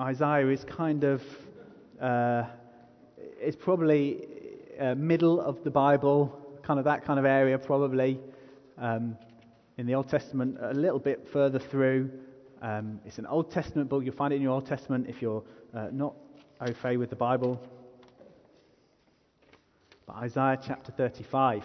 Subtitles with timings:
[0.00, 1.22] Isaiah is kind of,
[2.00, 2.44] uh,
[3.16, 4.28] it's probably
[4.78, 8.20] uh, middle of the Bible, kind of that kind of area, probably.
[8.78, 9.18] Um,
[9.76, 12.12] in the Old Testament, a little bit further through.
[12.62, 14.04] Um, it's an Old Testament book.
[14.04, 15.42] You'll find it in your Old Testament if you're
[15.74, 16.14] uh, not
[16.60, 17.60] au fait with the Bible.
[20.06, 21.64] But Isaiah chapter 35.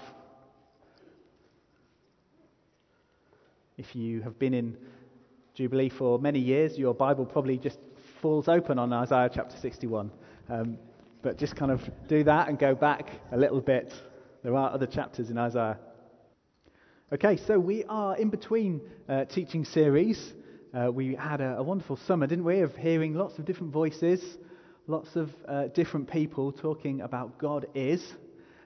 [3.78, 4.76] If you have been in
[5.54, 7.78] Jubilee for many years, your Bible probably just
[8.24, 10.10] falls open on Isaiah chapter 61.
[10.50, 10.78] Um,
[11.22, 13.94] but just kind of do that and go back a little bit.
[14.44, 15.78] There are other chapters in Isaiah.
[17.12, 20.36] Okay, so we are in between uh, teaching series.
[20.74, 24.24] Uh, we had a, a, wonderful summer, didn't we, of hearing lots of different voices,
[24.88, 28.02] lots of uh, different people talking about God is.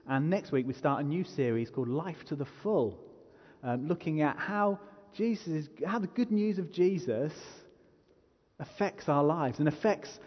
[0.07, 2.99] And next week we start a new series called Life to the Full,
[3.63, 4.79] um, looking at how
[5.15, 7.33] Jesus how the good news of Jesus
[8.59, 10.19] affects our lives and affects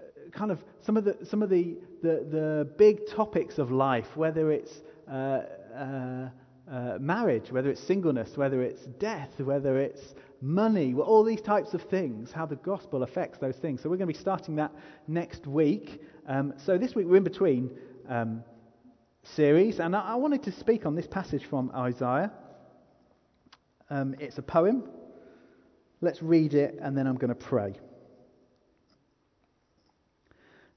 [0.00, 4.06] uh, kind of some of the some of the the, the big topics of life,
[4.14, 4.72] whether it's
[5.10, 5.42] uh,
[5.74, 6.28] uh,
[6.70, 11.82] uh, marriage, whether it's singleness, whether it's death, whether it's money, all these types of
[11.82, 13.82] things, how the gospel affects those things.
[13.82, 14.72] So we're going to be starting that
[15.06, 16.00] next week.
[16.26, 17.70] Um, so this week we're in between
[18.08, 18.42] um,
[19.22, 22.30] series, and I, I wanted to speak on this passage from Isaiah.
[23.90, 24.84] Um, it's a poem.
[26.00, 27.74] Let's read it and then I'm going to pray.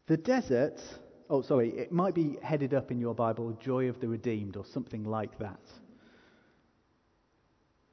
[0.08, 0.82] The desert,
[1.30, 4.66] oh, sorry, it might be headed up in your Bible, Joy of the Redeemed or
[4.66, 5.62] something like that.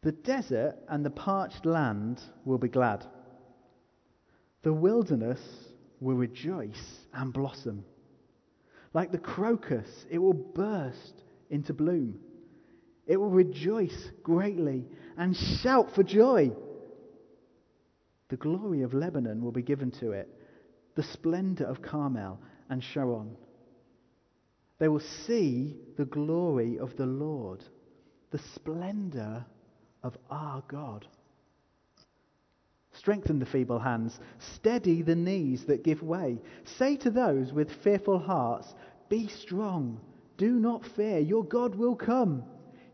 [0.03, 3.05] The desert and the parched land will be glad.
[4.63, 5.41] The wilderness
[6.01, 7.85] will rejoice and blossom.
[8.93, 12.19] Like the crocus, it will burst into bloom.
[13.07, 14.85] It will rejoice greatly
[15.17, 16.51] and shout for joy.
[18.31, 20.29] The glory of Lebanon will be given to it,
[20.95, 23.37] the splendor of Carmel and Sharon.
[24.79, 27.65] They will see the glory of the Lord,
[28.31, 29.45] the splendor
[30.05, 31.07] of our God.
[32.93, 36.41] Strengthen the feeble hands, steady the knees that give way.
[36.65, 38.75] Say to those with fearful hearts,
[39.09, 40.01] Be strong,
[40.37, 42.45] do not fear, your God will come.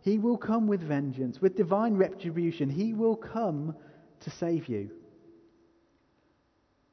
[0.00, 2.70] He will come with vengeance, with divine retribution.
[2.70, 3.74] He will come
[4.20, 4.90] to save you.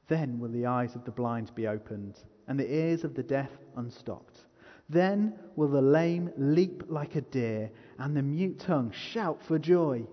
[0.07, 3.49] Then will the eyes of the blind be opened, and the ears of the deaf
[3.75, 4.45] unstopped.
[4.89, 10.05] Then will the lame leap like a deer, and the mute tongue shout for joy.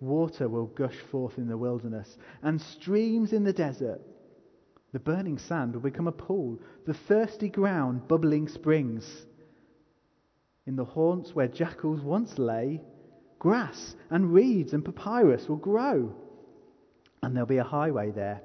[0.00, 4.00] Water will gush forth in the wilderness, and streams in the desert.
[4.92, 9.26] The burning sand will become a pool, the thirsty ground bubbling springs.
[10.66, 12.80] In the haunts where jackals once lay,
[13.38, 16.14] grass and reeds and papyrus will grow.
[17.22, 18.42] And there'll be a highway there.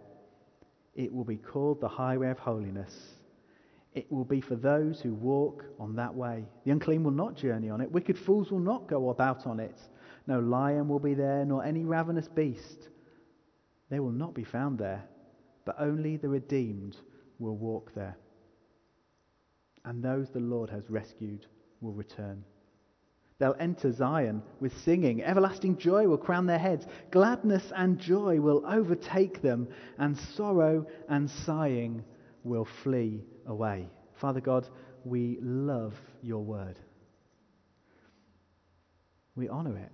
[0.96, 3.16] It will be called the highway of holiness.
[3.94, 6.46] It will be for those who walk on that way.
[6.64, 7.92] The unclean will not journey on it.
[7.92, 9.80] Wicked fools will not go about on it.
[10.28, 12.90] No lion will be there, nor any ravenous beast.
[13.90, 15.04] They will not be found there,
[15.66, 16.98] but only the redeemed
[17.40, 18.18] will walk there.
[19.86, 21.48] And those the Lord has rescued
[21.82, 22.44] will return.
[23.40, 25.24] They'll enter Zion with singing.
[25.24, 26.86] Everlasting joy will crown their heads.
[27.10, 32.04] Gladness and joy will overtake them, and sorrow and sighing
[32.44, 33.88] will flee away.
[34.20, 34.68] Father God,
[35.06, 36.78] we love your word.
[39.36, 39.92] We honor it.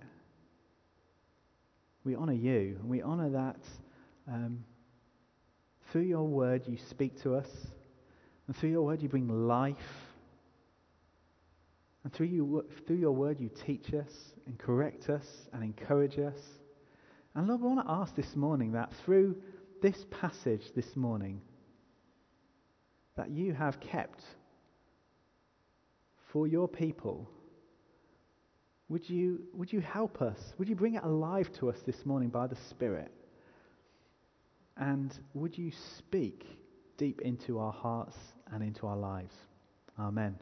[2.02, 3.60] We honor you, and we honor that
[4.26, 4.64] um,
[5.92, 7.48] through your word you speak to us,
[8.48, 9.76] and through your word you bring life
[12.06, 14.12] and through, you, through your word, you teach us
[14.46, 16.38] and correct us and encourage us.
[17.34, 19.34] And Lord, I want to ask this morning that through
[19.82, 21.40] this passage this morning,
[23.16, 24.22] that you have kept
[26.32, 27.28] for your people,
[28.88, 30.38] would you, would you help us?
[30.58, 33.10] Would you bring it alive to us this morning by the Spirit?
[34.76, 36.46] And would you speak
[36.98, 38.16] deep into our hearts
[38.52, 39.34] and into our lives?
[39.98, 40.36] Amen.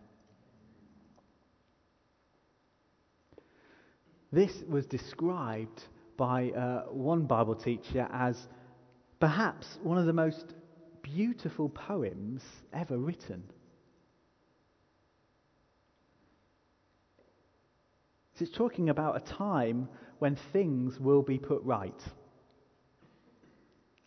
[4.34, 5.84] This was described
[6.16, 8.48] by uh, one Bible teacher as
[9.20, 10.54] perhaps one of the most
[11.02, 12.42] beautiful poems
[12.72, 13.44] ever written.
[18.40, 19.88] It's talking about a time
[20.18, 22.02] when things will be put right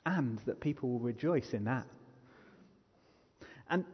[0.06, 1.88] and that people will rejoice in that.
[3.69, 3.85] And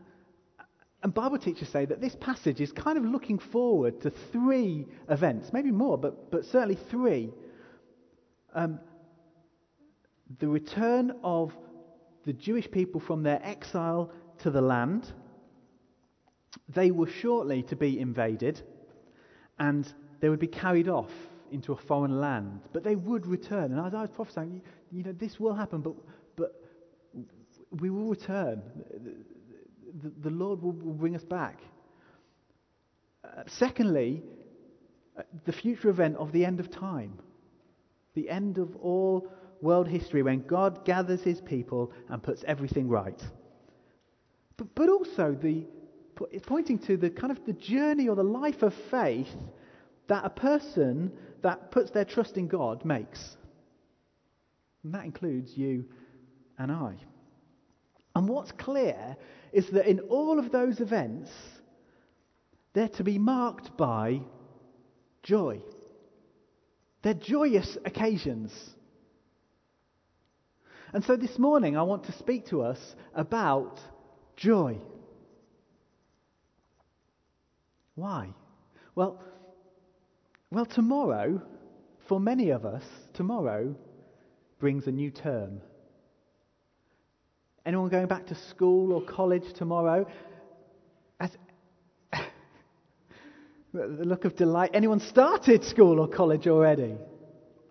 [1.03, 5.51] and Bible teachers say that this passage is kind of looking forward to three events,
[5.51, 7.33] maybe more, but, but certainly three.
[8.55, 8.79] Um,
[10.39, 11.51] the return of
[12.25, 15.11] the Jewish people from their exile to the land.
[16.69, 18.61] They were shortly to be invaded
[19.59, 19.91] and
[20.21, 21.11] they would be carried off
[21.51, 23.73] into a foreign land, but they would return.
[23.73, 24.61] And as I was prophesying, you,
[24.91, 25.95] you know, this will happen, but,
[26.37, 26.55] but
[27.81, 28.61] we will return.
[30.01, 31.59] The, Lord will, will, bring us back.
[33.23, 34.23] Uh, secondly,
[35.17, 37.19] uh, the future event of the end of time,
[38.15, 39.31] the end of all
[39.61, 43.21] world history when God gathers his people and puts everything right.
[44.57, 45.65] But, but also the,
[46.31, 49.29] it's pointing to the kind of the journey or the life of faith
[50.07, 51.11] that a person
[51.43, 53.37] that puts their trust in God makes.
[54.83, 55.85] And that includes you
[56.57, 56.95] and I.
[58.15, 59.15] And what's clear
[59.53, 61.29] is that in all of those events,
[62.73, 64.21] they're to be marked by
[65.21, 65.61] joy.
[67.03, 68.51] They're joyous occasions.
[70.91, 72.79] And so this morning, I want to speak to us
[73.13, 73.79] about
[74.35, 74.79] joy.
[77.95, 78.29] Why?
[78.95, 79.21] Well,
[80.51, 81.41] well, tomorrow,
[82.07, 82.83] for many of us,
[83.13, 83.75] tomorrow
[84.59, 85.61] brings a new term.
[87.65, 90.05] Anyone going back to school or college tomorrow?
[91.19, 91.31] As,
[93.73, 94.71] the look of delight.
[94.73, 96.95] Anyone started school or college already?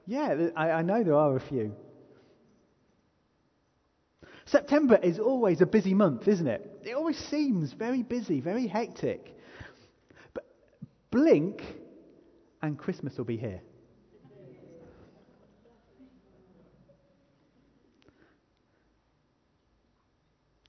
[0.07, 1.75] Yeah, I, I know there are a few.
[4.47, 6.69] September is always a busy month, isn't it?
[6.85, 9.35] It always seems very busy, very hectic.
[10.35, 10.45] But
[11.11, 11.63] blink
[12.61, 13.61] and Christmas will be here.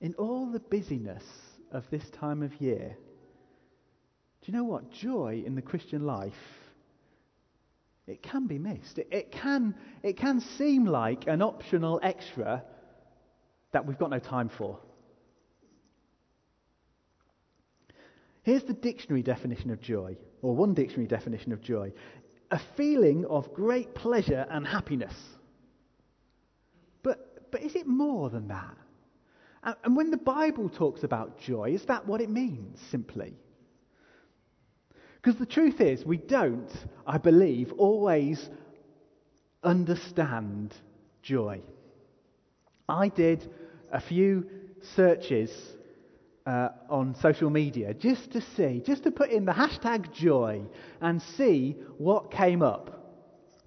[0.04, 1.24] In all the busyness
[1.72, 2.94] of this time of year,
[4.42, 4.90] do you know what?
[4.90, 6.34] Joy in the Christian life,
[8.06, 8.98] it can be missed.
[8.98, 12.62] It, it, can, it can seem like an optional extra
[13.72, 14.78] that we've got no time for.
[18.42, 21.94] Here's the dictionary definition of joy, or one dictionary definition of joy
[22.50, 25.14] a feeling of great pleasure and happiness.
[27.02, 28.76] But, but is it more than that?
[29.64, 33.34] And, when the Bible talks about joy, is that what it means, simply?
[35.16, 36.70] Because the truth is, we don't,
[37.06, 38.50] I believe, always
[39.62, 40.74] understand
[41.22, 41.62] joy.
[42.88, 43.50] I did
[43.90, 44.46] a few
[44.94, 45.50] searches
[46.44, 50.60] uh, on social media just to see, just to put in the hashtag joy
[51.00, 52.86] and see what came up.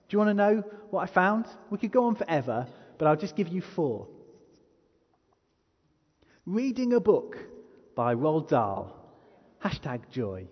[0.08, 1.48] Do you want to know what I found?
[1.72, 2.68] We could go on forever,
[3.00, 4.08] but I'll just give you four.
[6.48, 7.38] Reading a book
[7.94, 8.96] by Roald Dahl,
[9.62, 10.48] hashtag joy.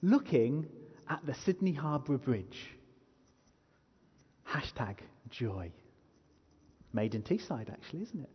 [0.00, 0.66] Looking
[1.10, 2.70] at the Sydney Harbour Bridge,
[4.48, 4.96] hashtag
[5.28, 5.70] joy.
[6.94, 8.30] Made in Teesside, actually, isn't it?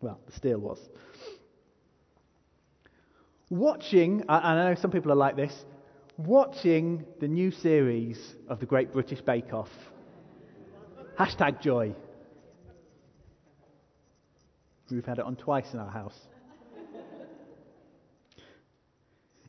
[0.00, 0.78] Well, the steel was.
[3.50, 5.52] Watching, I, know some people are like this,
[6.16, 9.68] watching the new series of the Great British Bake Off.
[11.18, 11.94] Hashtag joy.
[14.90, 16.18] We've had it on twice in our house.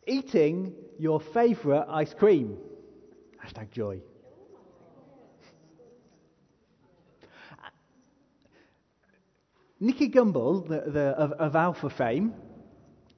[0.08, 2.58] Eating your favourite ice cream.
[3.44, 4.02] Hashtag joy.
[9.80, 12.34] Nicky Gumbel, the, the, of, of Alpha fame,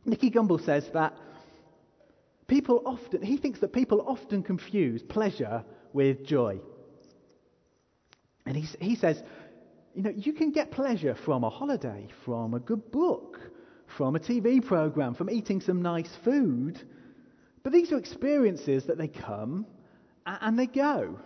[0.05, 1.13] Nicky Gumbel says that
[2.47, 6.59] people often, he thinks that people often confuse pleasure with joy.
[8.45, 9.21] And he, he says,
[9.97, 13.39] you know, you can get pleasure from a holiday, from a good book,
[13.97, 16.79] from a TV program, from eating some nice food.
[17.63, 19.65] But these are experiences that they come
[20.27, 21.19] and they go.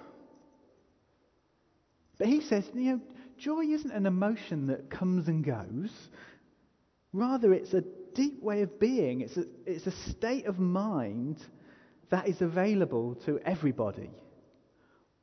[2.17, 3.01] But he says, you know,
[3.37, 5.91] joy isn't an emotion that comes and goes.
[7.11, 7.83] Rather, it's a
[8.15, 9.19] deep way of being.
[9.19, 11.43] It's a, it's a state of mind
[12.09, 14.11] that is available to everybody.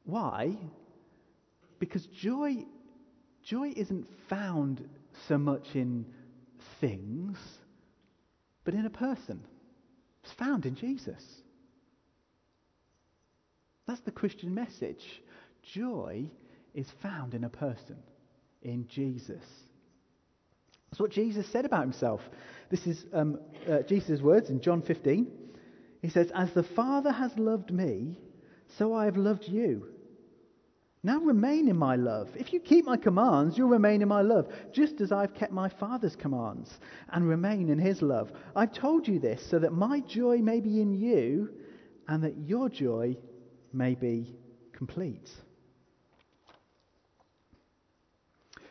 [0.04, 0.54] Why?
[1.78, 2.66] Because joy,
[3.48, 4.86] joy isn't found
[5.26, 6.04] so much in
[6.80, 7.38] things,
[8.64, 9.40] but in a person.
[10.22, 11.22] It's found in Jesus.
[13.86, 15.22] That's the Christian message.
[15.62, 16.30] Joy
[16.74, 17.96] is found in a person,
[18.62, 19.44] in Jesus.
[20.90, 22.20] That's what Jesus said about himself.
[22.70, 25.26] This is um, uh, Jesus' words in John 15.
[26.02, 28.14] He says, As the Father has loved me,
[28.76, 29.86] so I have loved you.
[31.02, 32.28] Now remain in my love.
[32.34, 35.68] If you keep my commands, you'll remain in my love, just as I've kept my
[35.68, 36.78] Father's commands
[37.10, 38.32] and remain in his love.
[38.56, 41.50] I've told you this so that my joy may be in you
[42.08, 43.16] and that your joy
[43.72, 44.36] may be
[44.72, 45.30] complete.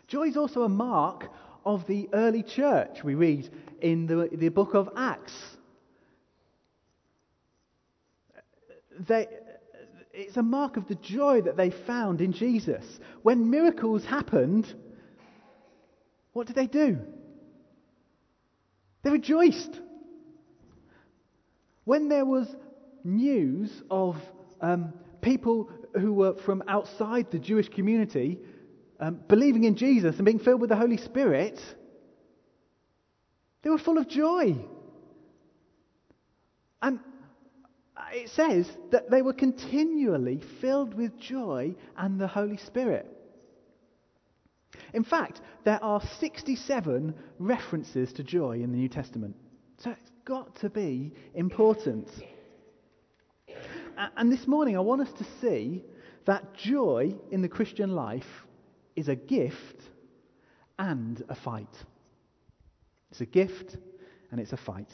[0.07, 1.29] Joy is also a mark
[1.65, 3.49] of the early church, we read
[3.81, 5.33] in the, the book of Acts.
[8.99, 9.27] They,
[10.17, 12.83] it's a mark of the joy that they found in Jesus.
[13.21, 14.65] When miracles happened,
[16.33, 16.97] what did they do?
[19.03, 19.79] They rejoiced.
[21.83, 22.47] When there was
[23.03, 24.15] news of
[24.59, 28.39] um, people who were from outside the Jewish community
[28.99, 31.59] um, believing in Jesus and being filled with the Holy Spirit,
[33.61, 34.55] they were full of joy.
[36.81, 36.99] And
[37.97, 43.07] Uh, it says that they were continually filled with joy and the Holy Spirit.
[44.93, 49.35] In fact, there are 67 references to joy in the New Testament.
[49.79, 52.09] So it's got to be important.
[54.15, 55.83] And this morning, I want us to see
[56.25, 58.45] that joy in the Christian life
[58.95, 59.81] is a gift
[60.77, 61.75] and a fight.
[63.09, 63.77] It's a gift
[64.29, 64.91] and it's a fight.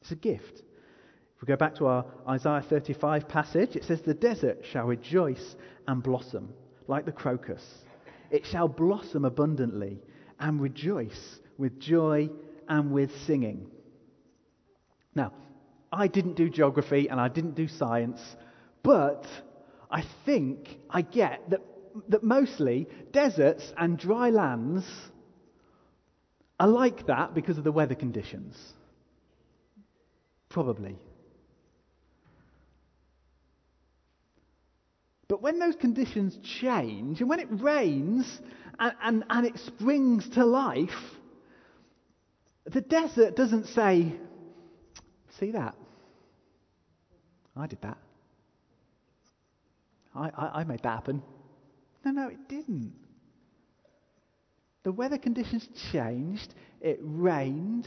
[0.00, 0.62] It's a gift.
[1.40, 5.56] If we go back to our Isaiah 35 passage, it says, The desert shall rejoice
[5.88, 6.52] and blossom
[6.86, 7.64] like the crocus.
[8.30, 10.02] It shall blossom abundantly
[10.38, 12.28] and rejoice with joy
[12.68, 13.70] and with singing.
[15.14, 15.32] Now,
[15.90, 18.20] I didn't do geography and I didn't do science,
[18.82, 19.26] but
[19.90, 21.62] I think I get that,
[22.10, 24.84] that mostly deserts and dry lands
[26.58, 28.74] are like that because of the weather conditions.
[30.50, 30.98] Probably.
[35.30, 38.40] But when those conditions change, and when it rains
[38.80, 40.90] and, and, and it springs to life,
[42.64, 44.12] the desert doesn't say,
[45.38, 45.76] See that?
[47.56, 47.96] I did that.
[50.16, 51.22] I, I, I made that happen.
[52.04, 52.92] No, no, it didn't.
[54.82, 57.86] The weather conditions changed, it rained,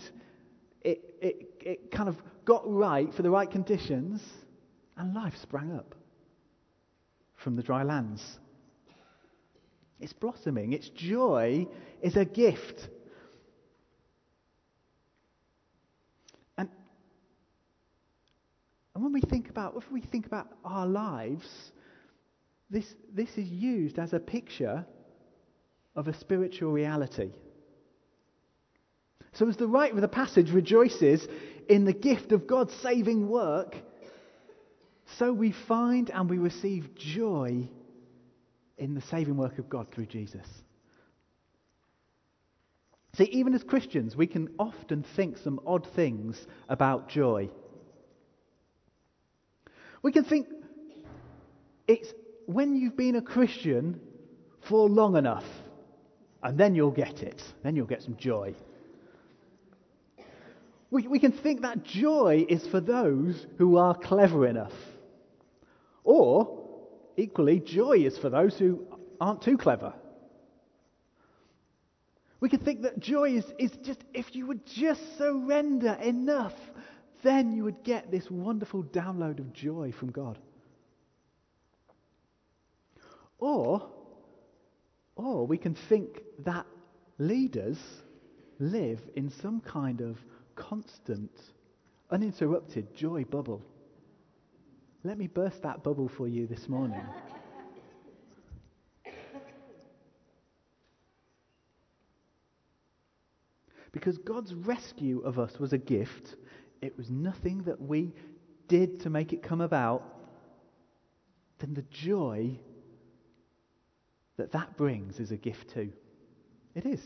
[0.81, 4.21] it, it, it kind of got right for the right conditions,
[4.95, 5.93] and life sprang up
[7.43, 8.39] from the dry lands.
[9.99, 11.67] It's blossoming, its joy
[12.01, 12.89] is a gift.
[16.57, 16.69] And,
[18.93, 21.47] and when we think about if we think about our lives,
[22.69, 24.85] this, this is used as a picture
[25.95, 27.31] of a spiritual reality.
[29.33, 31.27] So, as the writer of the passage rejoices
[31.69, 33.75] in the gift of God's saving work,
[35.17, 37.69] so we find and we receive joy
[38.77, 40.45] in the saving work of God through Jesus.
[43.15, 47.49] See, even as Christians, we can often think some odd things about joy.
[50.01, 50.47] We can think
[51.87, 52.11] it's
[52.47, 53.99] when you've been a Christian
[54.67, 55.45] for long enough,
[56.41, 57.41] and then you'll get it.
[57.61, 58.55] Then you'll get some joy.
[60.89, 64.73] We, we can think that joy is for those who are clever enough.
[66.15, 66.47] Or,
[67.17, 68.85] equally, joy is for those who
[69.19, 69.95] aren't too clever.
[72.39, 76.53] We could think that joy is, is just if you would just surrender enough,
[77.23, 80.37] then you would get this wonderful download of joy from God.
[83.39, 83.89] Or,
[85.15, 86.67] or we can think that
[87.17, 87.79] leaders
[88.59, 90.19] live in some kind of
[90.55, 91.31] constant,
[92.11, 93.63] uninterrupted joy bubble.
[95.05, 97.01] Let me burst that bubble for you this morning.
[103.91, 106.35] Because God's rescue of us was a gift,
[106.81, 108.13] it was nothing that we
[108.67, 110.03] did to make it come about,
[111.59, 112.57] then the joy
[114.37, 115.91] that that brings is a gift too.
[116.73, 117.01] It is.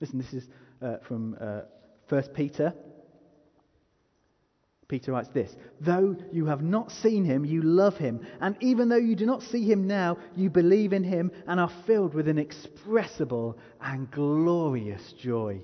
[0.00, 0.48] Listen, this is
[0.82, 1.62] uh, from uh,
[2.08, 2.74] 1 Peter
[4.88, 8.26] Peter writes this Though you have not seen him, you love him.
[8.40, 11.72] And even though you do not see him now, you believe in him and are
[11.86, 15.60] filled with inexpressible and glorious joy.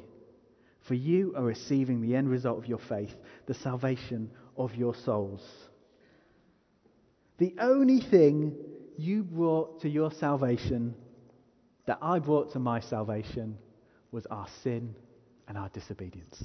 [0.82, 3.14] For you are receiving the end result of your faith,
[3.46, 5.42] the salvation of your souls.
[7.38, 8.54] The only thing
[8.96, 10.94] you brought to your salvation
[11.86, 13.56] that I brought to my salvation
[14.12, 14.94] was our sin
[15.48, 16.42] and our disobedience.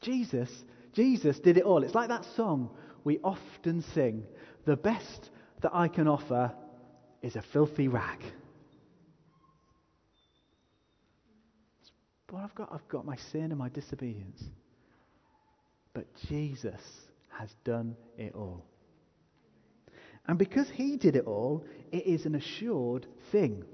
[0.00, 0.50] Jesus
[0.94, 1.82] Jesus did it all.
[1.82, 2.70] It's like that song
[3.04, 4.24] we often sing
[4.66, 5.30] The best
[5.62, 6.52] that I can offer
[7.22, 8.22] is a filthy rag.
[12.26, 14.42] But I've got, I've got my sin and my disobedience.
[15.92, 16.80] But Jesus
[17.30, 18.64] has done it all.
[20.26, 23.64] And because he did it all, it is an assured thing.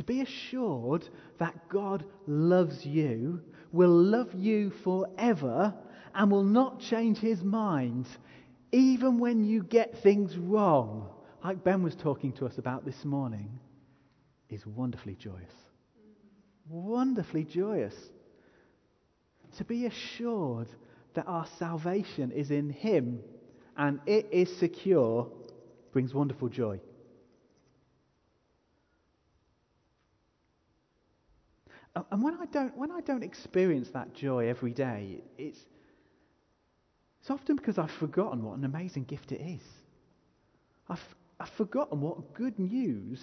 [0.00, 1.06] To be assured
[1.38, 5.74] that God loves you, will love you forever,
[6.14, 8.06] and will not change his mind,
[8.72, 11.10] even when you get things wrong,
[11.44, 13.60] like Ben was talking to us about this morning,
[14.48, 15.52] is wonderfully joyous.
[16.66, 17.94] Wonderfully joyous.
[19.58, 20.68] To be assured
[21.12, 23.20] that our salvation is in him
[23.76, 25.30] and it is secure
[25.92, 26.80] brings wonderful joy.
[31.96, 35.58] Uh, and when I don't, when I don't experience that joy every day, it's,
[37.20, 39.62] it's often because I've forgotten what an amazing gift it is.
[40.88, 41.04] I've,
[41.38, 43.20] I've forgotten what good news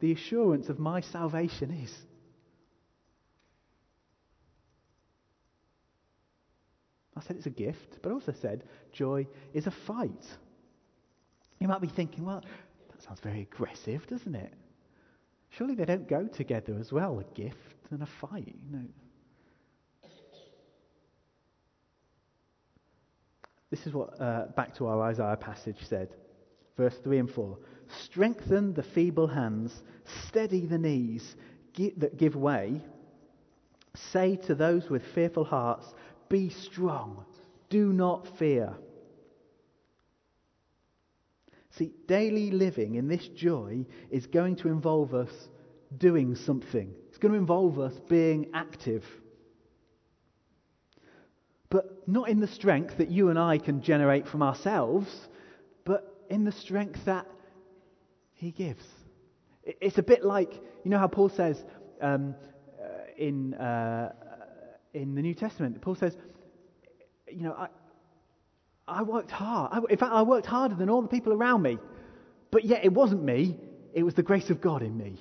[0.00, 1.94] the assurance of my salvation is.
[7.16, 8.62] I said it's a gift, but I also said
[8.92, 10.24] joy is a fight.
[11.58, 12.44] You might be thinking, well,
[12.90, 14.54] that sounds very aggressive, doesn't it?
[15.50, 18.84] Surely they don't go together as well, a gift and a fight, you know.
[23.70, 26.08] This is what, uh, back to our Isaiah passage said,
[26.76, 27.58] verse 3 and 4.
[28.04, 29.82] Strengthen the feeble hands,
[30.26, 31.36] steady the knees
[31.96, 32.80] that give way.
[33.94, 35.86] Say to those with fearful hearts,
[36.28, 37.24] Be strong,
[37.68, 38.74] do not fear.
[41.70, 45.30] See, daily living in this joy is going to involve us
[45.96, 46.92] doing something.
[47.18, 49.04] It's going to involve us being active.
[51.68, 55.08] But not in the strength that you and I can generate from ourselves,
[55.84, 57.26] but in the strength that
[58.34, 58.84] He gives.
[59.64, 61.60] It's a bit like, you know how Paul says
[62.00, 62.36] um,
[62.80, 62.84] uh,
[63.16, 64.12] in, uh,
[64.94, 66.16] in the New Testament, Paul says,
[67.28, 67.66] you know, I,
[68.86, 69.72] I worked hard.
[69.72, 71.78] I, in fact, I worked harder than all the people around me.
[72.52, 73.56] But yet it wasn't me,
[73.92, 75.18] it was the grace of God in me.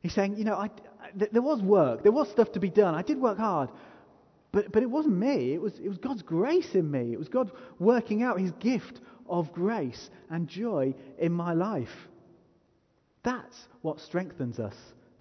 [0.00, 0.70] He's saying, you know, I,
[1.18, 2.94] th- there was work, there was stuff to be done.
[2.94, 3.70] I did work hard.
[4.52, 7.12] But, but it wasn't me, it was, it was God's grace in me.
[7.12, 12.08] It was God working out his gift of grace and joy in my life.
[13.22, 14.74] That's what strengthens us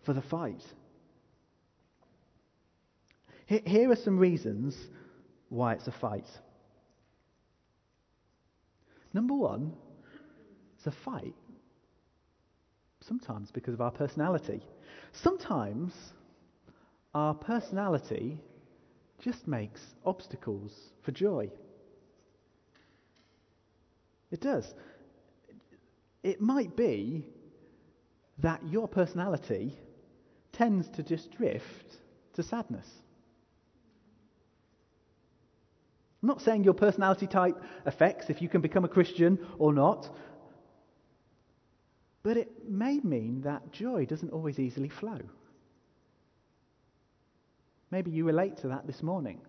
[0.04, 0.64] for the fight.
[3.46, 4.76] Here are some reasons
[5.50, 6.28] why it's a fight.
[9.14, 9.74] Number one,
[10.78, 11.34] it's a fight
[13.10, 14.62] sometimes because of our personality.
[15.12, 15.92] Sometimes
[17.14, 18.40] our personality
[19.22, 20.72] just makes obstacles
[21.04, 21.50] for joy.
[24.32, 24.74] It does.
[26.24, 27.26] It might be
[28.38, 29.76] that your personality
[30.54, 31.98] tends to just drift
[32.36, 32.88] to sadness.
[36.22, 40.10] I'm not saying your personality type affects if you can become a Christian or not,
[42.30, 45.18] but it may mean that joy doesn't always easily flow.
[47.90, 49.42] Maybe you relate to that this morning.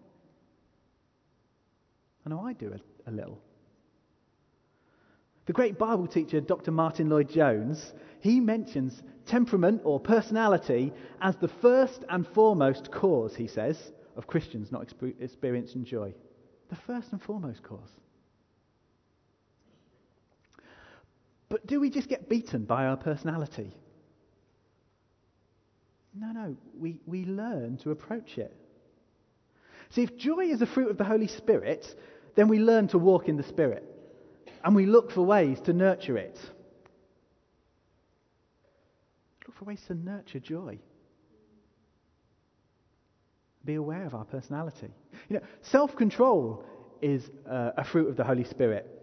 [2.25, 3.39] I know I do a, a little.
[5.45, 6.71] The great Bible teacher, Dr.
[6.71, 10.91] Martyn Lloyd-Jones, he mentions temperament or personality
[11.21, 14.91] as the first and foremost cause, he says, of Christians not
[15.21, 16.15] experiencing joy.
[16.71, 17.91] The first and foremost cause.
[21.51, 23.75] But do we just get beaten by our personality?
[26.15, 26.57] No, no.
[26.79, 28.57] We, we learn to approach it.
[29.91, 31.85] See, if joy is a fruit of the Holy Spirit,
[32.37, 33.85] then we learn to walk in the Spirit.
[34.63, 36.39] And we look for ways to nurture it.
[39.47, 40.79] Look for ways to nurture joy.
[43.65, 44.91] Be aware of our personality.
[45.29, 46.65] You know, self control
[47.03, 49.00] is uh, a fruit of the Holy Spirit.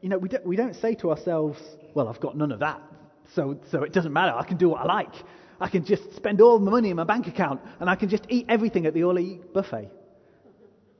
[0.00, 1.60] You know, we don't, we don't say to ourselves,
[1.94, 2.80] well, I've got none of that,
[3.34, 4.32] so, so it doesn't matter.
[4.32, 5.14] I can do what I like.
[5.60, 8.24] I can just spend all the money in my bank account and I can just
[8.28, 9.90] eat everything at the all eat buffet.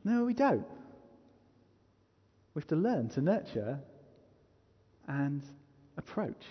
[0.04, 0.66] No, we don't.
[2.54, 3.78] We have to learn to nurture
[5.08, 5.42] and
[5.96, 6.42] approach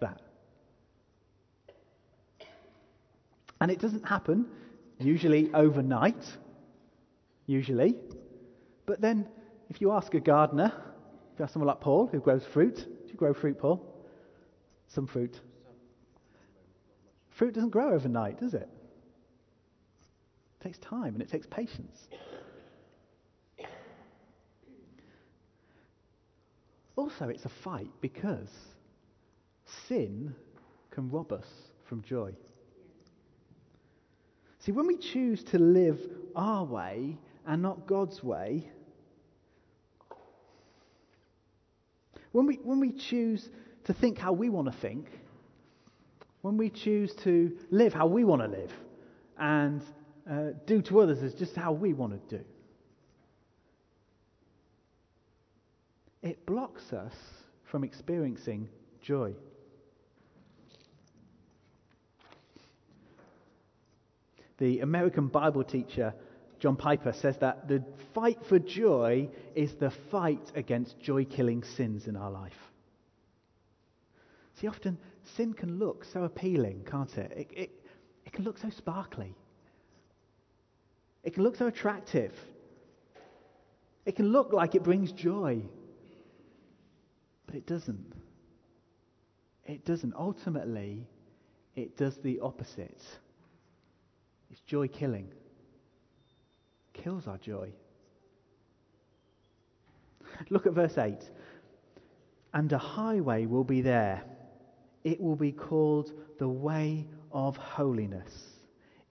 [0.00, 0.20] that.
[3.60, 4.46] And it doesn't happen
[4.98, 6.24] usually overnight,
[7.46, 7.96] usually.
[8.86, 9.28] But then,
[9.68, 10.72] if you ask a gardener,
[11.40, 13.82] you ask someone like Paul who grows fruit, do you grow fruit, Paul?
[14.88, 15.40] Some fruit.
[17.30, 18.68] Fruit doesn't grow overnight, does it?
[20.60, 22.08] It takes time and it takes patience.
[26.96, 28.50] Also, it's a fight because
[29.88, 30.34] sin
[30.90, 31.46] can rob us
[31.86, 32.32] from joy.
[34.58, 35.98] See, when we choose to live
[36.36, 38.70] our way and not God's way,
[42.32, 43.48] when we, when we choose
[43.84, 45.06] to think how we want to think,
[46.42, 48.72] when we choose to live how we want to live,
[49.38, 49.82] and
[50.30, 52.44] uh, do to others as just how we want to do,
[56.22, 57.14] it blocks us
[57.70, 58.68] from experiencing
[59.02, 59.32] joy.
[64.58, 66.12] The American Bible teacher
[66.60, 67.82] John Piper says that the
[68.14, 72.52] fight for joy is the fight against joy killing sins in our life.
[74.60, 74.98] See, often
[75.36, 77.32] sin can look so appealing, can't it?
[77.34, 77.70] It, it?
[78.26, 79.34] it can look so sparkly,
[81.24, 82.34] it can look so attractive,
[84.04, 85.62] it can look like it brings joy.
[87.46, 88.12] But it doesn't.
[89.64, 90.14] It doesn't.
[90.14, 91.04] Ultimately,
[91.74, 93.02] it does the opposite.
[94.50, 95.32] It's joy killing.
[96.92, 97.70] Kills our joy.
[100.50, 101.18] Look at verse 8.
[102.52, 104.22] And a highway will be there.
[105.04, 108.32] It will be called the way of holiness.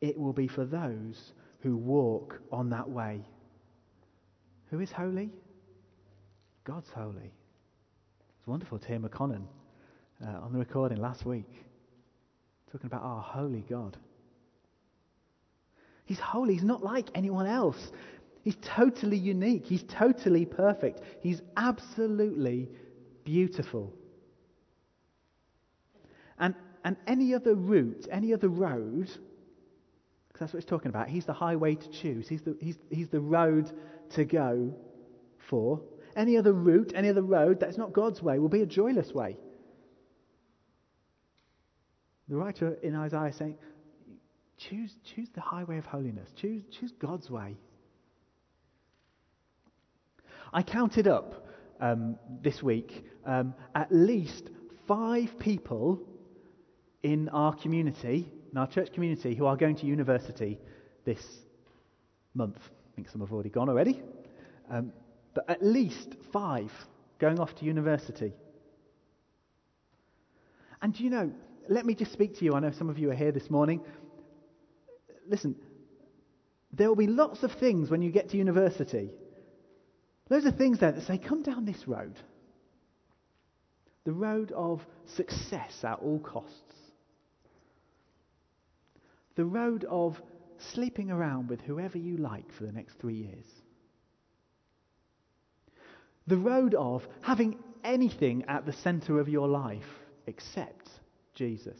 [0.01, 3.21] It will be for those who walk on that way.
[4.71, 5.31] Who is holy?
[6.63, 7.31] God's holy.
[8.37, 9.43] It's wonderful to hear McConnon
[10.25, 11.65] uh, on the recording last week
[12.71, 13.97] talking about our holy God.
[16.09, 16.55] He's holy.
[16.55, 17.91] He's not like anyone else.
[18.43, 19.67] He's totally unique.
[19.67, 21.01] He's totally perfect.
[21.21, 22.67] He's absolutely
[23.23, 23.93] beautiful.
[26.39, 29.05] And, and any other route, any other road,
[30.29, 32.27] because that's what he's talking about, he's the highway to choose.
[32.27, 33.71] He's the, he's, he's the road
[34.15, 34.73] to go
[35.37, 35.79] for.
[36.15, 39.37] Any other route, any other road that's not God's way will be a joyless way.
[42.29, 43.59] The writer in Isaiah is saying,
[44.59, 46.29] choose, choose the highway of holiness.
[46.35, 47.55] Choose, choose God's way.
[50.51, 51.47] I counted up
[51.79, 54.49] um, this week um, at least
[54.87, 56.01] five people
[57.03, 60.57] in our community, in our church community, who are going to university
[61.05, 61.23] this
[62.33, 62.57] month.
[62.57, 64.01] I think some have already gone already.
[64.69, 64.91] Um,
[65.33, 66.71] but at least five
[67.19, 68.33] going off to university.
[70.81, 71.31] And do you know,
[71.67, 72.53] let me just speak to you.
[72.55, 73.81] I know some of you are here this morning.
[75.29, 75.55] Listen,
[76.73, 79.11] there will be lots of things when you get to university.
[80.29, 82.15] Loads of things there that say, come down this road.
[84.05, 84.81] The road of
[85.15, 86.53] success at all costs.
[89.35, 90.21] The road of
[90.73, 93.45] sleeping around with whoever you like for the next three years
[96.29, 99.83] the road of having anything at the center of your life
[100.27, 100.87] except
[101.33, 101.79] Jesus.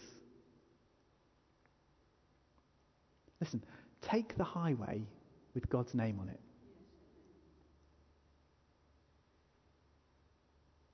[3.40, 3.64] Listen,
[4.02, 5.04] take the highway
[5.54, 6.40] with God's name on it.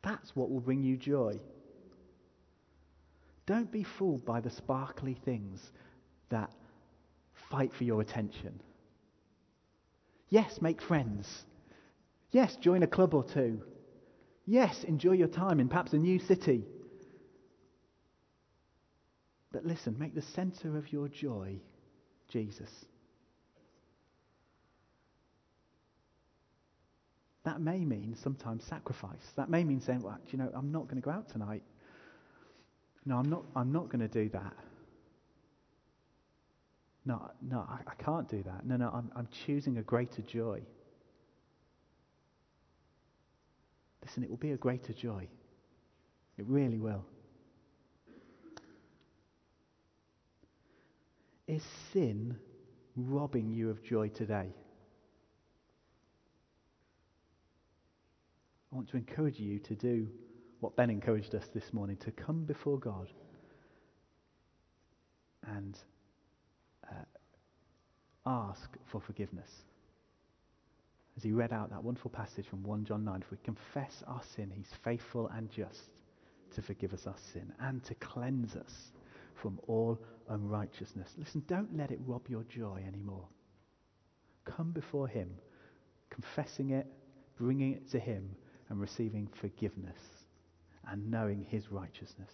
[0.03, 1.39] That's what will bring you joy.
[3.47, 5.71] Don't be fooled by the sparkly things
[6.29, 6.51] that
[7.49, 8.59] fight for your attention.
[10.29, 11.45] Yes, make friends.
[12.31, 13.61] Yes, join a club or two.
[14.45, 16.65] Yes, enjoy your time in perhaps a new city.
[19.51, 21.59] But listen, make the center of your joy
[22.27, 22.69] Jesus.
[27.43, 29.33] That may mean sometimes sacrifice.
[29.35, 31.61] That may mean saying, well, you know, I'm not going to go out tonight.
[33.05, 34.53] No, I'm not, I'm not going to do that.
[37.05, 38.65] No, no, I, I can't do that.
[38.65, 40.61] No, no, I'm, I'm choosing a greater joy.
[44.03, 45.27] Listen, it will be a greater joy.
[46.37, 47.05] It really will.
[51.47, 52.37] Is sin
[52.95, 54.53] robbing you of joy today?
[58.71, 60.07] I want to encourage you to do
[60.59, 63.07] what Ben encouraged us this morning to come before God
[65.47, 65.77] and
[66.89, 67.05] uh,
[68.25, 69.49] ask for forgiveness
[71.17, 74.21] as he read out that wonderful passage from 1 John 9, if we confess our
[74.35, 75.89] sin, he's faithful and just
[76.53, 78.91] to forgive us our sin and to cleanse us
[79.41, 81.09] from all unrighteousness.
[81.17, 83.27] Listen, don't let it rob your joy anymore.
[84.45, 85.29] Come before him,
[86.09, 86.87] confessing it,
[87.37, 88.35] bringing it to him,
[88.69, 89.97] and receiving forgiveness
[90.87, 92.31] and knowing his righteousness.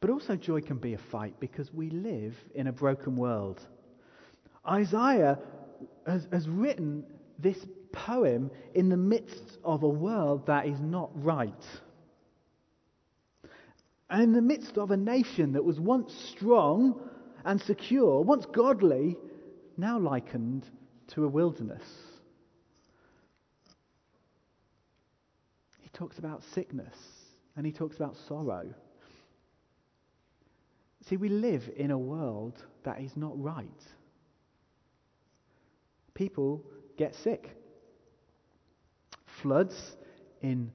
[0.00, 3.60] But also, joy can be a fight because we live in a broken world.
[4.66, 5.38] Isaiah
[6.06, 7.04] has, has written
[7.38, 7.58] this
[8.06, 11.64] poem in the midst of a world that is not right.
[14.10, 17.00] And in the midst of a nation that was once strong
[17.44, 19.16] and secure, once godly,
[19.76, 20.64] now likened
[21.08, 21.82] to a wilderness.
[25.80, 26.96] He talks about sickness
[27.56, 28.72] and he talks about sorrow.
[31.08, 33.68] See, we live in a world that is not right.
[36.14, 36.64] People
[36.96, 37.56] get sick.
[39.42, 39.96] Floods
[40.42, 40.70] in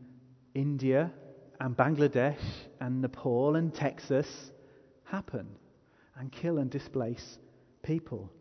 [0.54, 1.12] India
[1.60, 2.42] and Bangladesh
[2.80, 4.28] and Nepal and Texas
[5.04, 5.48] happen
[6.18, 7.38] and kill and displace
[7.82, 8.32] people.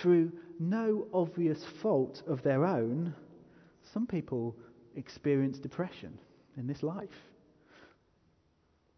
[0.00, 3.14] Through no obvious fault of their own,
[3.92, 4.56] some people
[4.96, 6.18] experience depression
[6.56, 7.08] in this life.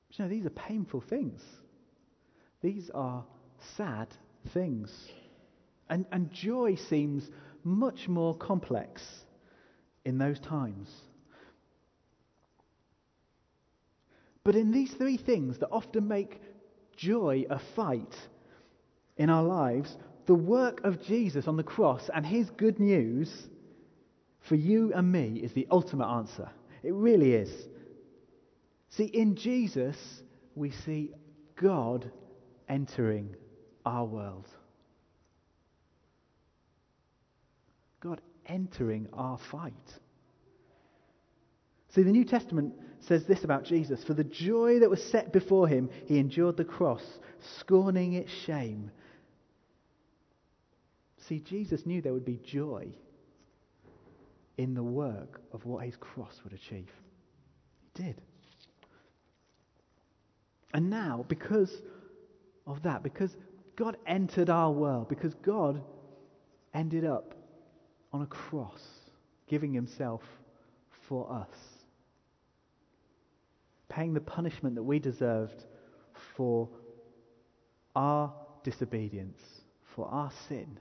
[0.09, 1.41] But you know, these are painful things.
[2.61, 3.25] These are
[3.77, 4.09] sad
[4.53, 4.91] things.
[5.89, 7.29] And, and joy seems
[7.65, 9.03] much more complex
[10.05, 10.89] in those times.
[14.45, 16.41] But in these three things that often make
[16.97, 18.15] joy a fight
[19.17, 19.97] in our lives,
[20.27, 23.49] the work of Jesus on the cross and his good news
[24.41, 26.51] for you and me is the ultimate answer.
[26.83, 27.51] It really is.
[28.91, 29.97] See, in Jesus,
[30.55, 31.13] we see
[31.57, 32.11] God
[32.69, 33.35] entering
[33.87, 34.49] our world.
[38.01, 39.73] God entering our fight.
[41.95, 45.69] See, the New Testament says this about Jesus For the joy that was set before
[45.69, 47.05] him, he endured the cross,
[47.59, 48.91] scorning its shame.
[51.29, 52.89] See, Jesus knew there would be joy
[54.59, 56.91] in the work of what his cross would achieve.
[57.81, 58.21] He did.
[60.73, 61.73] And now, because
[62.67, 63.35] of that, because
[63.77, 65.83] God entered our world, because God
[66.75, 67.35] ended up
[68.15, 68.81] on a cross,
[69.49, 70.23] giving himself
[71.09, 71.59] for us,
[73.89, 75.65] paying the punishment that we deserved
[76.37, 76.69] for
[77.97, 79.43] our disobedience,
[79.97, 80.79] for our sin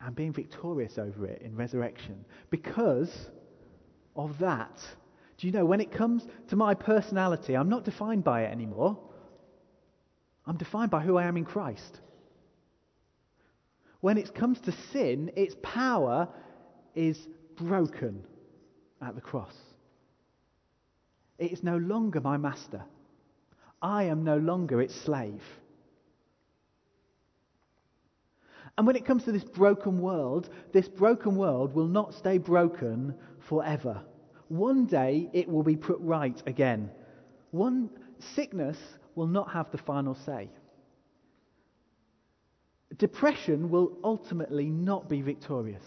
[0.00, 2.24] and being victorious over it in resurrection.
[2.50, 3.14] Because
[4.16, 4.76] of that,
[5.38, 8.98] do you know, when it comes to my personality, I'm not defined by it anymore.
[10.46, 12.00] I'm defined by who I am in Christ.
[14.00, 16.28] When it comes to sin, its power
[16.94, 17.18] is
[17.56, 18.24] broken
[19.02, 19.54] at the cross.
[21.38, 22.82] It is no longer my master.
[23.82, 25.42] I am no longer its slave.
[28.76, 33.14] And when it comes to this broken world, this broken world will not stay broken
[33.48, 34.02] forever.
[34.48, 36.90] One day it will be put right again.
[37.50, 37.90] One
[38.34, 38.78] sickness
[39.14, 40.50] will not have the final say.
[42.96, 45.84] Depression will ultimately not be victorious.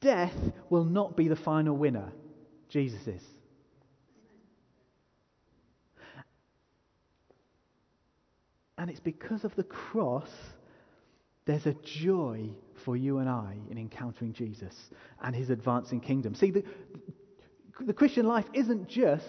[0.00, 0.34] Death
[0.70, 2.12] will not be the final winner.
[2.68, 3.22] Jesus is.
[8.76, 10.30] And it's because of the cross
[11.46, 12.48] there's a joy
[12.84, 14.74] for you and I in encountering Jesus
[15.22, 16.34] and his advancing kingdom.
[16.34, 16.64] See, the,
[17.80, 19.28] the Christian life isn't just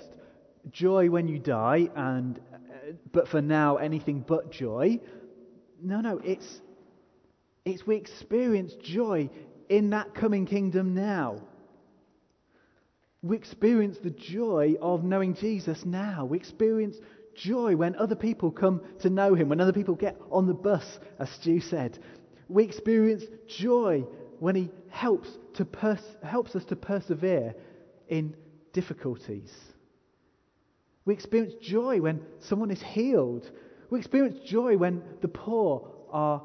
[0.72, 5.00] joy when you die, and uh, but for now, anything but joy.
[5.82, 6.62] No, no, it's,
[7.66, 9.30] it's we experience joy
[9.70, 11.42] in that coming kingdom now.
[13.24, 16.26] We experience the joy of knowing Jesus now.
[16.26, 16.96] We experience
[17.34, 21.00] joy when other people come to know him, when other people get on the bus,
[21.18, 21.98] as Stu said.
[22.48, 24.06] We experience joy
[24.40, 27.56] when he helps, to pers- helps us to persevere
[28.08, 28.36] in
[28.74, 29.52] difficulties.
[31.06, 33.50] We experience joy when someone is healed.
[33.90, 36.44] We experience joy when the poor are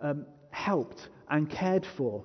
[0.00, 2.24] um, helped and cared for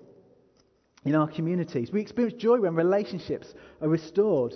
[1.06, 1.92] in our communities.
[1.92, 4.54] We experience joy when relationships are restored.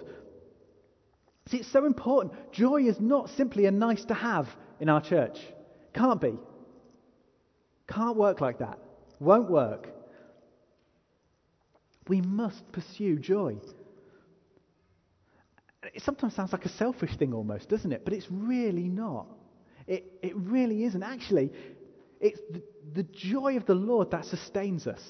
[1.48, 2.34] See, it's so important.
[2.52, 4.48] Joy is not simply a nice to have
[4.80, 5.40] in our church.
[5.94, 6.38] Can't be.
[7.88, 8.80] Can't work like that.
[9.20, 9.88] Won't work.
[12.08, 13.58] We must pursue joy.
[15.94, 18.04] It sometimes sounds like a selfish thing almost, doesn't it?
[18.04, 19.28] But it's really not.
[19.88, 21.04] It, it really isn't.
[21.04, 21.52] Actually,
[22.22, 22.62] it's the,
[22.94, 25.02] the joy of the Lord that sustains us.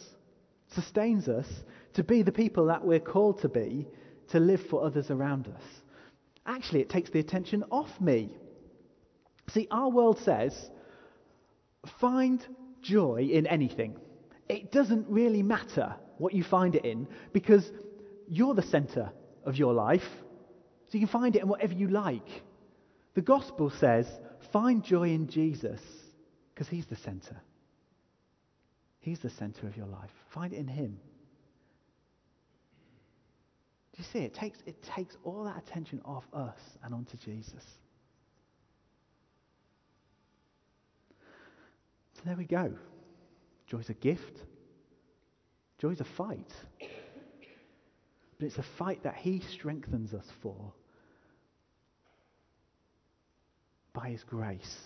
[0.73, 1.47] Sustains us
[1.93, 3.87] to be the people that we're called to be,
[4.29, 5.63] to live for others around us
[6.45, 8.35] actually, it takes the attention off me.
[9.49, 10.69] See, our world says,
[11.99, 12.45] find
[12.81, 13.97] joy in anything.
[14.49, 17.69] It doesn't really matter what you find it in because
[18.27, 19.11] you're the center
[19.45, 20.07] of your life.
[20.87, 22.27] So you can find it in whatever you like.
[23.13, 24.07] The gospel says,
[24.51, 25.81] find joy in Jesus
[26.53, 27.41] because he's the center.
[28.99, 30.11] He's the center of your life.
[30.29, 30.99] Find it in him.
[33.93, 34.19] Do you see?
[34.19, 37.63] It takes, it takes all that attention off us and onto Jesus.
[42.13, 42.73] So there we go.
[43.67, 44.37] Joy's a gift.
[45.79, 46.51] Joy's a fight.
[48.37, 50.73] But it's a fight that He strengthens us for
[53.93, 54.77] by His grace.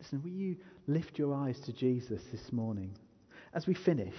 [0.00, 0.56] Listen, will you
[0.86, 2.96] lift your eyes to Jesus this morning?
[3.52, 4.14] As we finish,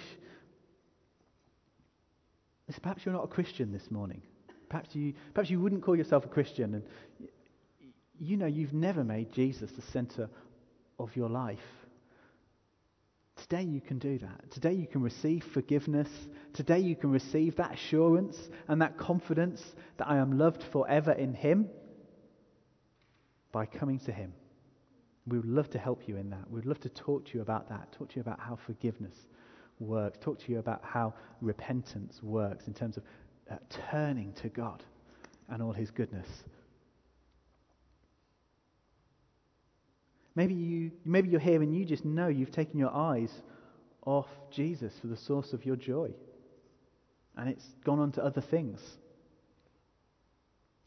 [2.81, 4.21] perhaps you're not a Christian this morning.
[4.69, 6.83] Perhaps you, perhaps you wouldn't call yourself a Christian, and
[8.19, 10.29] you know you've never made Jesus the center
[10.99, 11.59] of your life.
[13.37, 14.51] Today you can do that.
[14.51, 16.09] Today you can receive forgiveness.
[16.53, 18.37] Today you can receive that assurance
[18.67, 19.63] and that confidence
[19.97, 21.69] that I am loved forever in Him
[23.51, 24.33] by coming to Him.
[25.29, 26.49] We would love to help you in that.
[26.49, 29.15] We'd love to talk to you about that, talk to you about how forgiveness
[29.79, 33.03] works, talk to you about how repentance works in terms of
[33.51, 33.55] uh,
[33.91, 34.83] turning to God
[35.49, 36.27] and all His goodness.
[40.35, 43.31] Maybe, you, maybe you're here and you just know you've taken your eyes
[44.05, 46.09] off Jesus for the source of your joy.
[47.37, 48.79] And it's gone on to other things.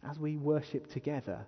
[0.09, 1.47] As we worship together,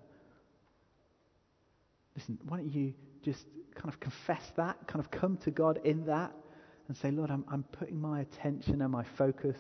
[2.16, 6.06] listen, why don't you just kind of confess that, kind of come to God in
[6.06, 6.32] that,
[6.88, 9.56] and say, Lord, I'm, I'm putting my attention and my focus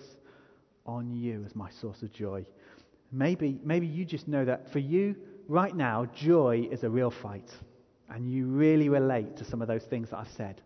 [0.86, 2.44] on you as my source of joy.
[3.10, 5.16] Maybe, maybe you just know that for you,
[5.48, 7.50] right now, joy is a real fight.
[8.10, 10.60] And you really relate to some of those things that I've said.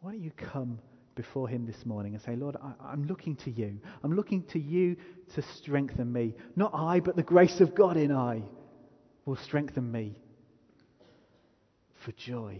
[0.00, 0.78] Why don't you come
[1.14, 3.80] before Him this morning and say, Lord, I, am looking to you.
[4.04, 4.96] I'm looking to you
[5.34, 6.34] to strengthen me.
[6.54, 8.42] Not I, but the grace of God in I
[9.28, 10.16] will strengthen me
[12.02, 12.58] for joy.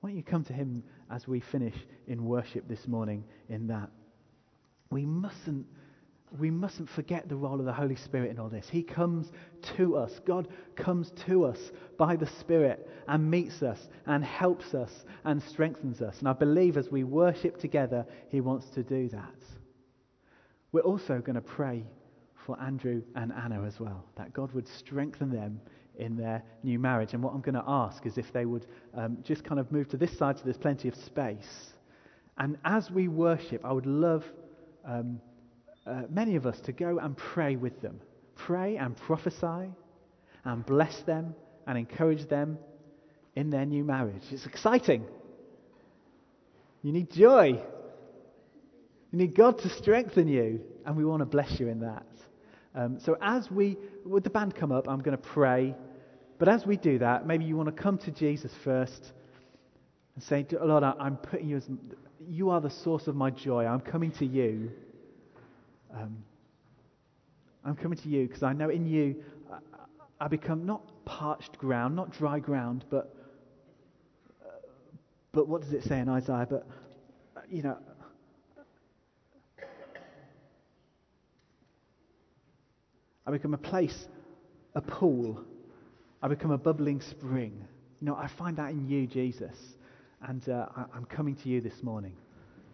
[0.00, 1.74] Why don't you come to Him as we finish
[2.06, 3.88] in worship this morning in that?
[4.90, 5.66] We mustn't,
[6.38, 8.68] we mustn't forget the role of the Holy Spirit in all this.
[8.68, 9.32] He comes
[9.78, 10.20] to us.
[10.26, 11.58] God comes to us
[11.96, 16.18] by the Spirit and meets us and helps us and strengthens us.
[16.18, 19.34] And I believe as we worship together, He wants to do that.
[20.70, 21.86] We're also going to pray
[22.48, 25.60] for Andrew and Anna as well, that God would strengthen them
[25.98, 27.12] in their new marriage.
[27.12, 29.86] And what I'm going to ask is if they would um, just kind of move
[29.90, 31.74] to this side so there's plenty of space.
[32.38, 34.24] And as we worship, I would love
[34.86, 35.20] um,
[35.86, 38.00] uh, many of us to go and pray with them.
[38.34, 39.70] Pray and prophesy
[40.46, 41.34] and bless them
[41.66, 42.56] and encourage them
[43.36, 44.22] in their new marriage.
[44.30, 45.04] It's exciting.
[46.80, 47.60] You need joy.
[49.12, 52.06] You need God to strengthen you, and we want to bless you in that.
[52.74, 55.74] Um, so, as we, would the band come up, I'm going to pray.
[56.38, 59.12] But as we do that, maybe you want to come to Jesus first
[60.14, 61.68] and say, Lord, I'm putting you as,
[62.28, 63.66] you are the source of my joy.
[63.66, 64.70] I'm coming to you.
[65.94, 66.22] Um,
[67.64, 69.16] I'm coming to you because I know in you
[69.52, 69.58] I,
[70.24, 73.14] I become not parched ground, not dry ground, but,
[74.44, 74.50] uh,
[75.32, 76.46] but what does it say in Isaiah?
[76.48, 76.66] But,
[77.36, 77.78] uh, you know,
[83.28, 84.08] I become a place,
[84.74, 85.44] a pool
[86.20, 87.64] I become a bubbling spring.
[88.00, 89.56] You know, I find that in you, Jesus.
[90.22, 92.16] And uh, I, am coming to you this morning.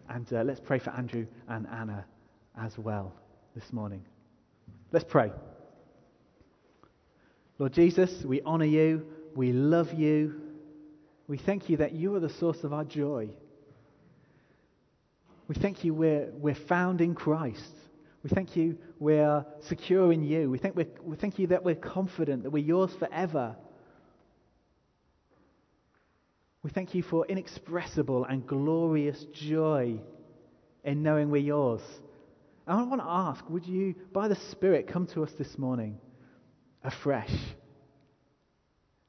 [0.09, 2.07] And uh, let's pray for Andrew and Anna
[2.59, 3.13] as well
[3.55, 4.03] this morning.
[4.93, 5.31] Let's pray.
[7.59, 9.07] Lord Jesus, we honor you.
[9.37, 10.41] We love you.
[11.29, 13.29] We thank you that you are the source of our joy.
[15.49, 17.75] We thank you we're, we're found in Christ.
[18.25, 20.51] We thank you we're secure in you.
[20.51, 23.55] We, think we thank you that we're confident that we're yours forever.
[26.63, 30.01] We thank you for inexpressible and glorious joy
[30.85, 31.83] in knowing we're yours.
[32.67, 35.99] And I want to ask would you, by the Spirit, come to us this morning
[36.83, 37.35] afresh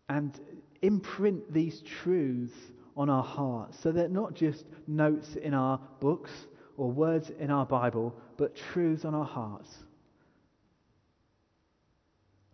[0.09, 0.37] and
[0.81, 2.53] imprint these truths
[2.97, 6.31] on our hearts so they're not just notes in our books
[6.77, 9.73] or words in our Bible, but truths on our hearts.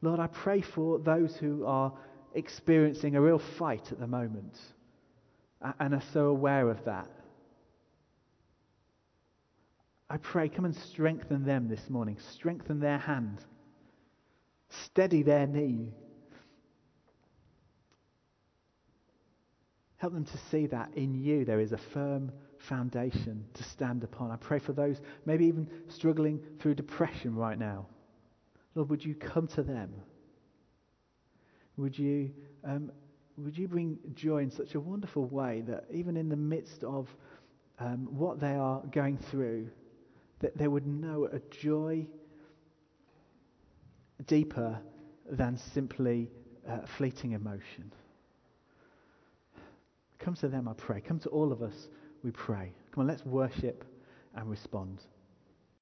[0.02, 1.94] Lord, I pray for those who are
[2.34, 4.58] experiencing a real fight at the moment
[5.80, 7.10] and are so aware of that.
[10.10, 12.18] I pray, come and strengthen them this morning.
[12.34, 13.40] Strengthen their hand.
[14.70, 15.94] Steady their knee.
[19.98, 22.32] Help them to see that in you there is a firm
[22.68, 24.32] foundation to stand upon.
[24.32, 27.88] I pray for those maybe even struggling through depression right now.
[28.76, 29.94] Lord, would you come to them?
[31.78, 32.32] Would you,
[32.64, 32.92] um,
[33.38, 37.08] would you bring joy in such a wonderful way that even in the midst of
[37.80, 39.68] um, what they are going through,
[40.40, 42.06] that they would know a joy
[44.28, 44.80] deeper
[45.30, 46.30] than simply
[46.70, 47.92] uh, fleeting emotion.
[50.20, 51.02] Come to them, I pray.
[51.02, 51.88] Come to all of us,
[52.24, 52.72] we pray.
[52.92, 53.86] Come on, let's worship
[54.36, 55.00] and respond.